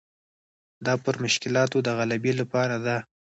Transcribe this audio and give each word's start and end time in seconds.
دا 0.85 0.93
پر 1.03 1.15
مشکلاتو 1.23 1.77
د 1.83 1.87
غلبې 1.97 2.33
لپاره 2.39 2.75
ده. 2.85 2.97